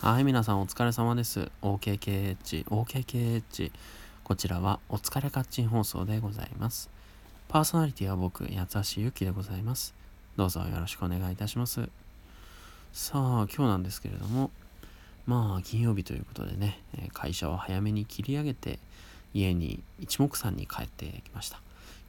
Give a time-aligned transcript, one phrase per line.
[0.00, 1.50] はい、皆さんお疲れ様です。
[1.60, 3.72] OKKH、OKKH。
[4.22, 6.88] こちらはお疲れカッチン放送でございます。
[7.48, 9.96] パーソナリティは僕、八橋ゆきでございます。
[10.36, 11.88] どうぞよろしくお願いいたします。
[12.92, 14.52] さあ、今日なんですけれども、
[15.26, 18.78] まあ、金曜日ということでね、え会社を早めに切り上げて、
[19.34, 21.60] 家に一目散に帰ってきました。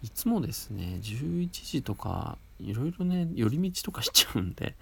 [0.02, 4.76] いつもですね、11時とか、いろいろね、寄り道とかしちゃうんで、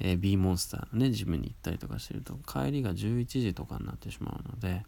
[0.00, 4.84] えー B モンスターのね、ジムに行ったりとかしてると、帰りが11時とかになってしまうので、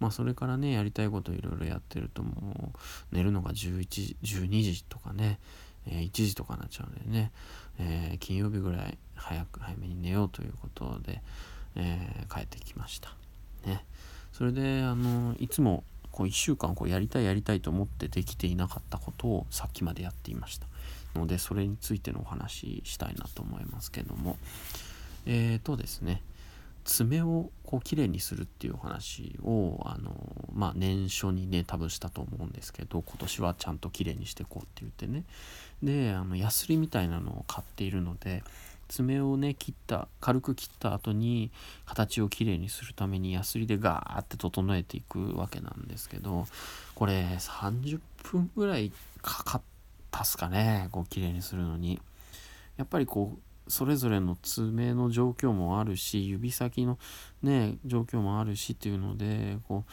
[0.00, 2.72] まあ、それからね、やりたいこといろいろやってると、も
[3.12, 5.38] う、寝るのが11時、12時とかね、
[5.86, 7.32] え1時とかになっちゃうんでね、
[7.78, 11.22] えー金曜日ぐらい早く、早めに寝ようということで、
[11.74, 13.14] えー帰ってきました。
[13.66, 13.84] ね。
[14.32, 15.82] それで、あの、いつも、
[16.18, 20.66] こう1週間こうやりたいやりたいと思ってできていなかったことをさっきまでやっていました。
[21.14, 24.36] のでそれについてのお話ししたいなと思いますけども。
[25.26, 26.20] えーとですね。
[26.82, 30.10] 爪をこう綺麗にするっていうお話をあの
[30.52, 35.24] まあ年初にね多分したと思うんですけど今年はちゃんと綺麗にしていこうって言ってね。
[35.82, 38.42] であのヤスリみたいなのを買っているので
[38.88, 41.50] 爪をね切った軽く切った後に
[41.86, 46.46] 形をきれいにするためにヤスリでガーって整えていくわけなんですけど
[46.94, 48.90] これ30分ぐらい
[49.22, 49.62] かかっ
[50.10, 52.00] たっすかねこう綺麗にするのに。
[52.78, 56.98] やっぱりこうそれぞれの爪の状況もあるし指先の
[57.42, 59.84] ね状況もあるしっていうのでこ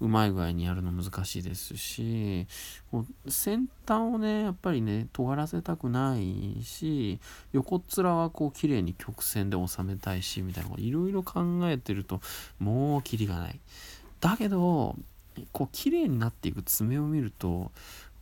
[0.00, 2.46] ううまい具合にやるの難しいですし
[2.90, 7.18] こう先端をねやっぱりね尖らせたくないし
[7.52, 12.20] 横っ面はこう綺麗に曲線で収めたいしみたいなこといろいろ考えてると
[12.58, 13.58] もうキリがない。
[14.20, 14.96] だけど
[15.52, 17.70] こう綺麗になっていく爪を見ると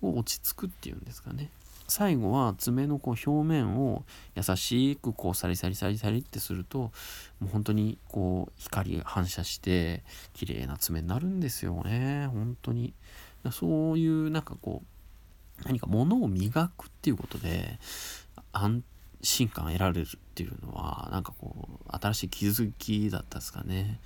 [0.02, 1.50] 落ち着くっていうんですかね。
[1.86, 4.04] 最後は爪のこう表面を
[4.34, 6.90] 優しくこうサリサリサリサリってするとも
[7.42, 12.28] う本当にこう光が反射して綺麗な爪になるんですよね。
[12.32, 12.94] 本当に。
[13.52, 17.78] そういうなんかこう何か物を磨くっていうことで
[18.52, 18.82] 安
[19.24, 23.98] 心感得られるっていうのはなんかこう新しい気づきだったですかね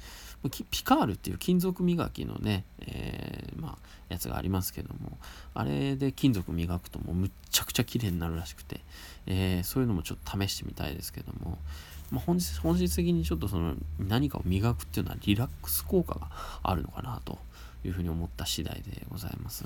[0.70, 5.18] ピカールっていう金属磨きのね、えーまあ、やつがありますけども
[5.52, 8.80] あれで金属磨くともうむっちゃくちゃ綺麗になるらしくて、
[9.26, 11.58] えーそういうのもちょっと試してみたいですけども、
[12.12, 16.28] まあ、本質本質的にちょっとその何かを磨くっていうのはリラックス効果が
[16.62, 17.38] あるのかなと
[17.84, 19.64] いうふうに思った次第でございます。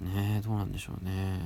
[0.00, 1.38] ねどうなんでしょうね。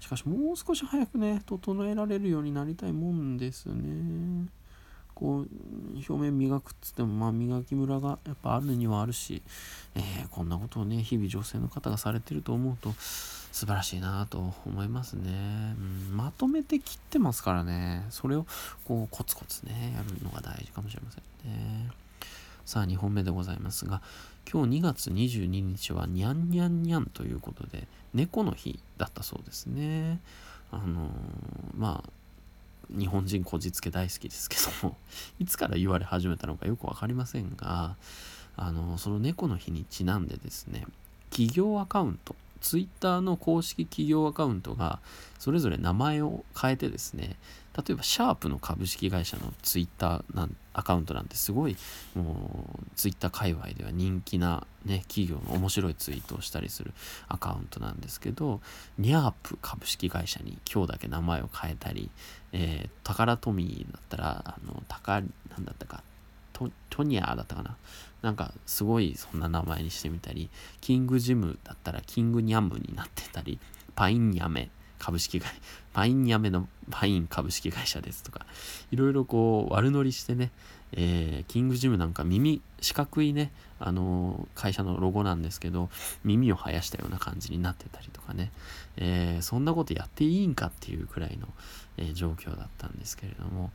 [0.00, 4.48] しかしもう少し早くね整えられるようになりたいもんですね。
[5.14, 5.48] こう
[5.94, 9.42] 表面磨くっつってもまあ磨きムラがやっぱあるにはあるし、
[9.94, 15.76] えーこんなことをね日々女性の方がされてると思うと素晴らしいなと思いますね、
[16.10, 18.06] うん、まとめて切ってますからね。
[18.10, 18.46] それを
[18.86, 21.90] こうコツコツねやるのが大事かもしれませんね。
[22.64, 24.02] さあ2本目でございますが
[24.50, 30.20] 今日2月22日はにゃんにゃんにゃんということで猫の日だったそうですね。
[30.70, 31.10] あのー
[31.76, 32.10] まあ
[32.90, 34.96] 日本人こじつけ大好きですけども
[35.38, 37.96] いつから言われ始めたのかよく分かりませんが
[38.56, 40.86] あのその猫の日にちなんでですね
[41.30, 45.00] 企業アカウントツイッターの公式企業アカウントが
[45.38, 47.36] それぞれ名前を変えてですね
[47.76, 51.76] 例えばシャープの株式会社のツイッターなんアカウントなんてすごい
[52.14, 56.92] もうツイッター界隈では人気な、ね、企業の面白いツイートをしたりする
[57.28, 58.60] アカウントなんですけど
[58.98, 62.10] ニャープ株式会社に今日だけ名前を変えたり、
[62.52, 66.02] えー、タカラトミーだったらあのタカなんだったか
[66.52, 67.76] トトニャーだったかな。
[68.20, 70.48] なんかすごいそんな名前にしてみたり
[70.80, 73.58] キングジムだったらキングニャムになってたり
[73.96, 74.70] パインニャメ
[75.02, 75.50] 株式会
[75.92, 78.46] パインニャメのパイン株式会社ですとか
[78.92, 80.52] いろいろこう悪乗りしてね、
[80.92, 85.90] えーキングジムなんか耳四角いねあのー会社のロゴなんですけど
[86.22, 88.52] 耳を生やしたような感じになってたりとかね、
[88.96, 91.48] えーそんなことやっていいんかっていうくらいの、
[91.96, 93.72] え状況だったんですけれども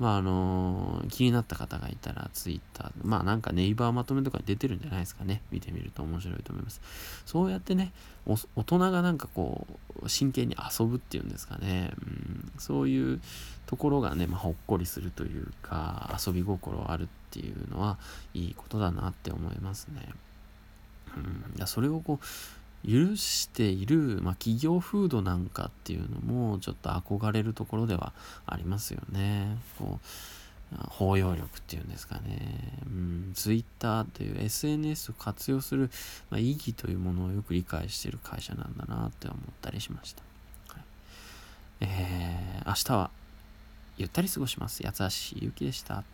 [0.00, 5.42] まああの気になった方がいたらツイッターまあなんかネイバーまとめとかに出てるんじゃないですかね。
[5.52, 6.80] 見てみると面白いと思います。
[7.26, 7.92] そうやってね
[8.26, 9.66] 大人がなんかこ
[10.02, 13.20] う真剣に遊ぶっていうんですかね、うん、そういう
[13.66, 17.98] ところがね、まあ、ほっこりするというか遊び心あるっていうのは
[18.32, 20.08] いいことだなって思いますね。
[21.16, 22.24] うん、いやそれをこう
[22.86, 28.12] 許している、まあ、企業風土なんかっていうのもちょっと憧れるところでは
[28.46, 29.58] ありますよね。
[29.78, 30.06] こう
[30.88, 35.90] 包容力っていうんですかね、うん、Twitter という SNS を活用する、
[36.30, 40.22] まあ、意義というものをよく理解している会社なんだなって思ったりしました。
[40.68, 40.82] はい、
[41.80, 43.10] えー、明日は
[43.98, 44.82] ゆったり過ごします。
[44.84, 46.04] 八橋ゆきでした。